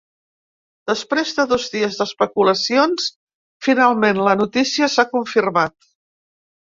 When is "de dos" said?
1.39-1.67